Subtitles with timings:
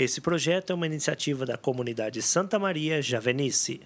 [0.00, 3.82] Esse projeto é uma iniciativa da comunidade Santa Maria Javenice.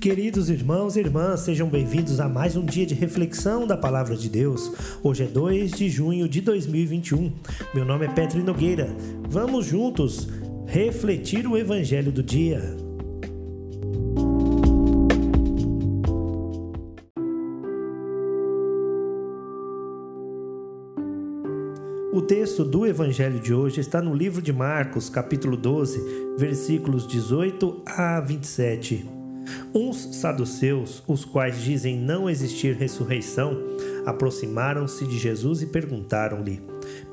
[0.00, 4.28] Queridos irmãos e irmãs, sejam bem-vindos a mais um dia de reflexão da Palavra de
[4.28, 4.72] Deus.
[5.04, 7.32] Hoje é 2 de junho de 2021.
[7.72, 8.88] Meu nome é Petri Nogueira.
[9.28, 10.26] Vamos juntos
[10.66, 12.83] refletir o Evangelho do dia.
[22.14, 27.82] O texto do Evangelho de hoje está no livro de Marcos, capítulo 12, versículos 18
[27.84, 29.04] a 27.
[29.74, 33.60] Uns saduceus, os quais dizem não existir ressurreição,
[34.06, 36.62] aproximaram-se de Jesus e perguntaram-lhe: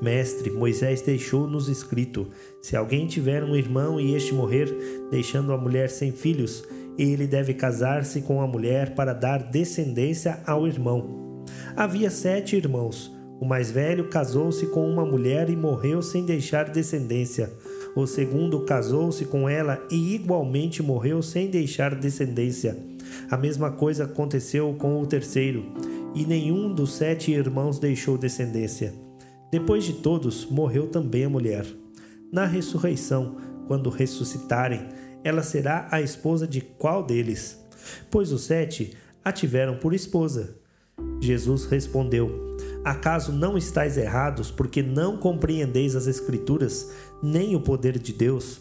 [0.00, 2.28] Mestre, Moisés deixou-nos escrito:
[2.62, 4.72] se alguém tiver um irmão e este morrer,
[5.10, 6.62] deixando a mulher sem filhos,
[6.96, 11.42] ele deve casar-se com a mulher para dar descendência ao irmão.
[11.74, 13.11] Havia sete irmãos.
[13.42, 17.52] O mais velho casou-se com uma mulher e morreu sem deixar descendência.
[17.92, 22.78] O segundo casou-se com ela e igualmente morreu sem deixar descendência.
[23.28, 25.64] A mesma coisa aconteceu com o terceiro,
[26.14, 28.94] e nenhum dos sete irmãos deixou descendência.
[29.50, 31.66] Depois de todos, morreu também a mulher.
[32.30, 34.86] Na ressurreição, quando ressuscitarem,
[35.24, 37.58] ela será a esposa de qual deles?
[38.08, 40.54] Pois os sete a tiveram por esposa.
[41.20, 42.51] Jesus respondeu:
[42.84, 46.90] Acaso não estáis errados porque não compreendeis as Escrituras,
[47.22, 48.60] nem o poder de Deus?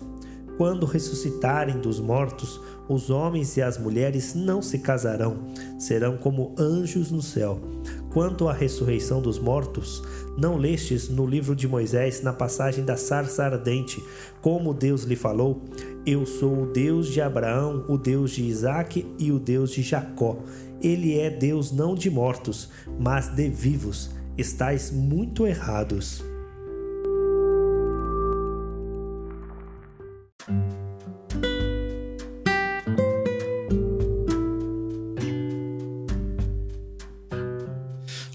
[0.61, 5.47] Quando ressuscitarem dos mortos, os homens e as mulheres não se casarão,
[5.79, 7.59] serão como anjos no céu.
[8.13, 10.03] Quanto à ressurreição dos mortos,
[10.37, 14.03] não lestes no livro de Moisés, na passagem da sarça ardente,
[14.39, 15.63] como Deus lhe falou:
[16.05, 20.37] Eu sou o Deus de Abraão, o Deus de Isaque e o Deus de Jacó.
[20.79, 24.11] Ele é Deus não de mortos, mas de vivos.
[24.37, 26.23] Estais muito errados.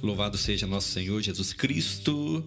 [0.03, 2.45] Louvado seja nosso Senhor Jesus Cristo.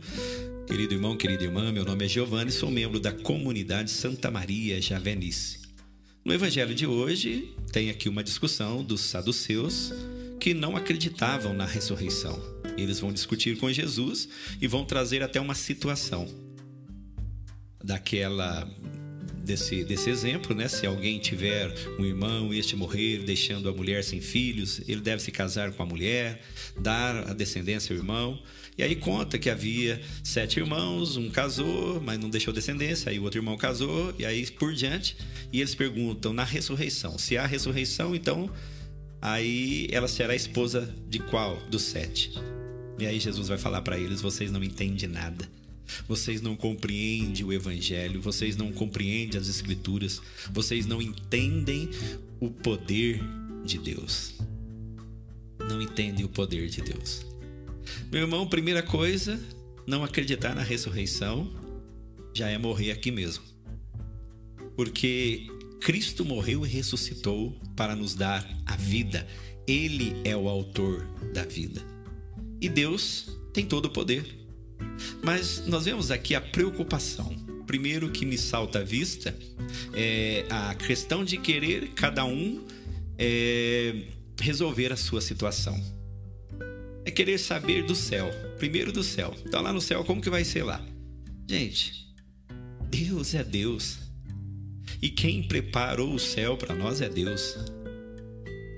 [0.68, 5.60] Querido irmão, querida irmã, meu nome é Giovanni, sou membro da comunidade Santa Maria Javenice.
[6.24, 9.92] No evangelho de hoje, tem aqui uma discussão dos saduceus
[10.40, 12.40] que não acreditavam na ressurreição.
[12.78, 14.30] Eles vão discutir com Jesus
[14.62, 16.28] e vão trazer até uma situação
[17.84, 18.70] daquela
[19.50, 20.68] desse, desse exemplo, né?
[20.68, 25.24] Se alguém tiver um irmão e este morrer, deixando a mulher sem filhos, ele deve
[25.24, 26.40] se casar com a mulher,
[26.80, 28.40] dar a descendência ao irmão.
[28.78, 33.24] E aí conta que havia sete irmãos, um casou, mas não deixou descendência, aí o
[33.24, 35.18] outro irmão casou, e aí por diante.
[35.52, 38.52] E eles perguntam na ressurreição: se há ressurreição, então
[39.20, 42.34] aí ela será esposa de qual dos sete?
[43.00, 45.59] E aí Jesus vai falar para eles: vocês não entendem nada.
[46.08, 51.90] Vocês não compreendem o Evangelho, vocês não compreendem as Escrituras, vocês não entendem
[52.40, 53.22] o poder
[53.64, 54.36] de Deus.
[55.60, 57.26] Não entendem o poder de Deus.
[58.12, 59.40] Meu irmão, primeira coisa,
[59.86, 61.52] não acreditar na ressurreição
[62.34, 63.44] já é morrer aqui mesmo.
[64.76, 65.48] Porque
[65.82, 69.28] Cristo morreu e ressuscitou para nos dar a vida.
[69.68, 71.82] Ele é o autor da vida.
[72.62, 74.39] E Deus tem todo o poder.
[75.24, 77.36] Mas nós vemos aqui a preocupação.
[77.66, 79.38] Primeiro que me salta à vista
[79.94, 82.66] é a questão de querer cada um
[83.18, 84.06] é,
[84.42, 85.80] resolver a sua situação.
[87.06, 89.36] É querer saber do céu, primeiro do céu.
[89.46, 90.84] Então lá no céu, como que vai ser lá?
[91.48, 92.08] Gente,
[92.90, 94.00] Deus é Deus.
[95.02, 97.56] E quem preparou o céu para nós é Deus.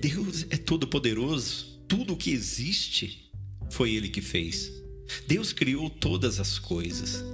[0.00, 1.80] Deus é todo poderoso.
[1.88, 3.30] Tudo que existe
[3.70, 4.81] foi ele que fez.
[5.26, 7.24] Deus criou todas as coisas.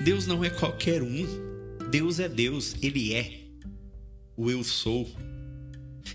[0.00, 1.26] Deus não é qualquer um.
[1.90, 3.44] Deus é Deus, Ele é
[4.36, 5.10] o eu sou.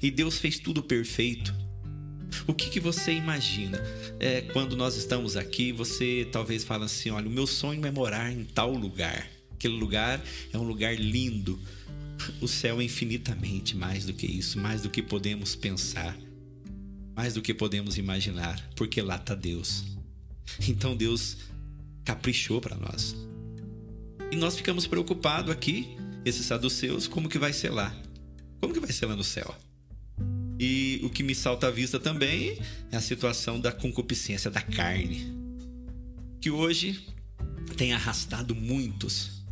[0.01, 1.53] E Deus fez tudo perfeito.
[2.47, 3.79] O que, que você imagina?
[4.19, 8.32] É, quando nós estamos aqui, você talvez fala assim: olha, o meu sonho é morar
[8.32, 9.29] em tal lugar.
[9.52, 10.23] Aquele lugar
[10.53, 11.59] é um lugar lindo.
[12.41, 16.17] O céu é infinitamente mais do que isso, mais do que podemos pensar,
[17.16, 19.84] mais do que podemos imaginar, porque lá está Deus.
[20.67, 21.37] Então Deus
[22.03, 23.16] caprichou para nós.
[24.31, 27.96] E nós ficamos preocupados aqui, esses saduceus, como que vai ser lá?
[28.59, 29.55] Como que vai ser lá no céu?
[30.59, 32.57] E o que me salta à vista também
[32.91, 35.34] é a situação da concupiscência da carne,
[36.41, 37.07] que hoje
[37.78, 39.43] tem arrastado muitos,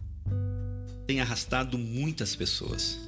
[1.05, 2.99] tem arrastado muitas pessoas.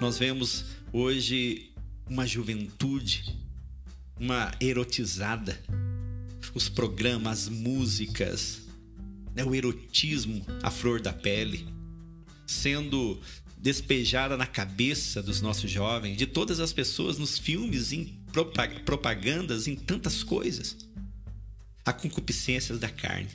[0.00, 1.70] Nós vemos hoje
[2.08, 3.36] uma juventude,
[4.18, 5.60] uma erotizada,
[6.54, 8.62] os programas, as músicas,
[9.34, 11.66] né, o erotismo à flor da pele,
[12.46, 13.20] sendo
[13.56, 18.18] despejada na cabeça dos nossos jovens, de todas as pessoas nos filmes, em
[18.84, 20.76] propagandas, em tantas coisas.
[21.84, 23.30] A concupiscências da carne.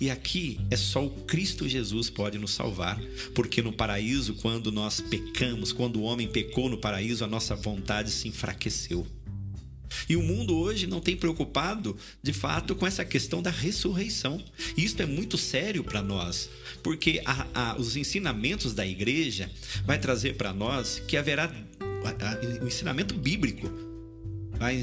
[0.00, 3.00] E aqui é só o Cristo Jesus pode nos salvar,
[3.34, 8.10] porque no paraíso, quando nós pecamos, quando o homem pecou no paraíso, a nossa vontade
[8.10, 9.06] se enfraqueceu.
[10.08, 14.42] E o mundo hoje não tem preocupado, de fato, com essa questão da ressurreição.
[14.76, 16.48] E isso é muito sério para nós,
[16.82, 19.50] porque a, a, os ensinamentos da igreja
[19.84, 21.52] vai trazer para nós que haverá
[22.62, 23.68] o ensinamento bíblico
[24.58, 24.80] vai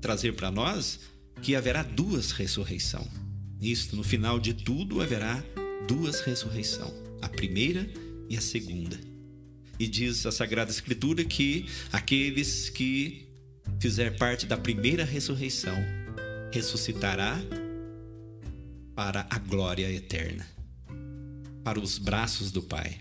[0.00, 1.00] trazer para nós
[1.42, 3.06] que haverá duas ressurreição.
[3.60, 5.42] Isto, no final de tudo, haverá
[5.88, 6.92] duas ressurreição,
[7.22, 7.88] a primeira
[8.28, 8.98] e a segunda.
[9.78, 13.25] E diz a Sagrada Escritura que aqueles que
[13.80, 15.76] fizer parte da primeira ressurreição,
[16.52, 17.38] ressuscitará
[18.94, 20.46] para a glória eterna,
[21.62, 22.98] para os braços do Pai.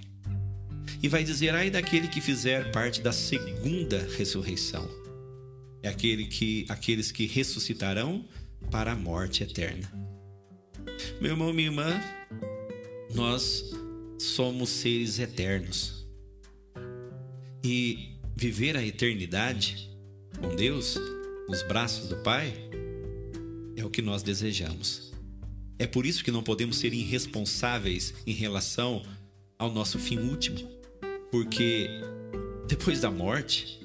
[1.01, 4.87] E vai dizer: ai daquele que fizer parte da segunda ressurreição.
[5.81, 8.25] É aquele que, aqueles que ressuscitarão
[8.71, 9.91] para a morte eterna.
[11.21, 12.01] Meu irmão, minha irmã,
[13.13, 13.63] nós
[14.17, 16.05] somos seres eternos.
[17.63, 19.94] E viver a eternidade
[20.35, 20.97] com Deus,
[21.47, 22.53] nos braços do Pai,
[23.75, 25.11] é o que nós desejamos.
[25.77, 29.03] É por isso que não podemos ser irresponsáveis em relação
[29.57, 30.59] ao nosso fim último,
[31.31, 31.89] porque
[32.67, 33.79] depois da morte,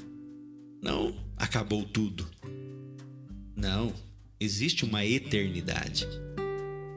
[0.82, 2.28] não acabou tudo.
[3.56, 3.92] Não,
[4.38, 6.06] existe uma eternidade.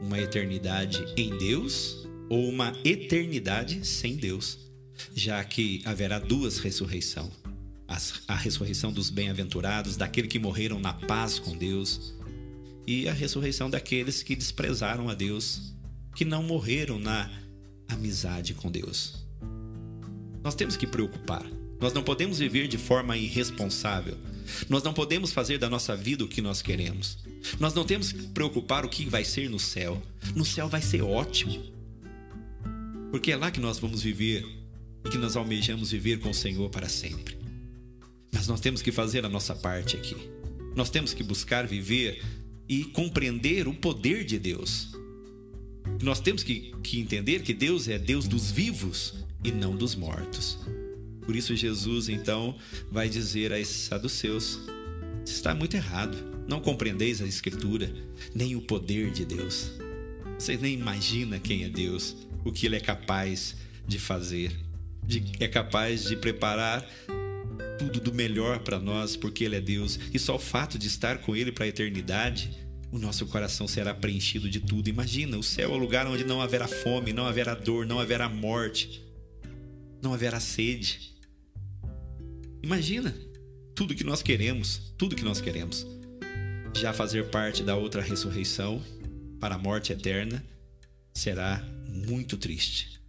[0.00, 4.58] Uma eternidade em Deus ou uma eternidade sem Deus,
[5.14, 7.43] já que haverá duas ressurreições
[8.28, 12.14] a ressurreição dos bem-aventurados, daqueles que morreram na paz com Deus,
[12.86, 15.74] e a ressurreição daqueles que desprezaram a Deus,
[16.14, 17.30] que não morreram na
[17.88, 19.24] amizade com Deus.
[20.42, 21.44] Nós temos que preocupar.
[21.80, 24.16] Nós não podemos viver de forma irresponsável.
[24.68, 27.18] Nós não podemos fazer da nossa vida o que nós queremos.
[27.58, 30.02] Nós não temos que preocupar o que vai ser no céu.
[30.34, 31.62] No céu vai ser ótimo.
[33.10, 34.46] Porque é lá que nós vamos viver
[35.04, 37.43] e que nós almejamos viver com o Senhor para sempre.
[38.34, 40.16] Mas nós temos que fazer a nossa parte aqui.
[40.74, 42.20] Nós temos que buscar viver
[42.68, 44.88] e compreender o poder de Deus.
[46.02, 49.14] Nós temos que, que entender que Deus é Deus dos vivos
[49.44, 50.58] e não dos mortos.
[51.24, 52.56] Por isso, Jesus então
[52.90, 54.60] vai dizer a esses saduceus:
[55.24, 56.16] está muito errado,
[56.48, 57.94] não compreendeis a Escritura,
[58.34, 59.70] nem o poder de Deus.
[60.38, 63.54] Vocês nem imaginam quem é Deus, o que Ele é capaz
[63.86, 64.52] de fazer.
[65.02, 66.84] De, é capaz de preparar
[67.78, 69.98] tudo do melhor para nós, porque Ele é Deus.
[70.12, 72.50] E só o fato de estar com Ele para a eternidade,
[72.90, 74.88] o nosso coração será preenchido de tudo.
[74.88, 78.28] Imagina, o céu é o lugar onde não haverá fome, não haverá dor, não haverá
[78.28, 79.02] morte,
[80.00, 81.12] não haverá sede.
[82.62, 83.14] Imagina
[83.74, 85.86] tudo que nós queremos, tudo que nós queremos.
[86.74, 88.82] Já fazer parte da outra ressurreição
[89.40, 90.44] para a morte eterna
[91.12, 93.00] será muito triste.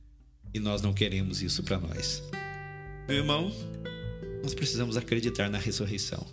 [0.54, 2.24] E nós não queremos isso para nós.
[3.08, 3.52] Meu irmão,
[4.46, 6.24] nós precisamos acreditar na ressurreição.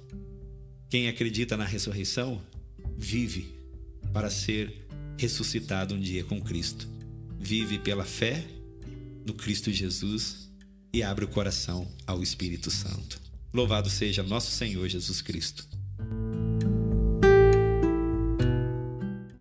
[0.91, 2.43] Quem acredita na ressurreição
[2.95, 3.55] vive
[4.13, 4.87] para ser
[5.19, 6.87] ressuscitado um dia com Cristo.
[7.41, 8.45] Vive pela fé
[9.25, 10.51] no Cristo Jesus
[10.93, 13.19] e abre o coração ao Espírito Santo.
[13.51, 15.67] Louvado seja nosso Senhor Jesus Cristo.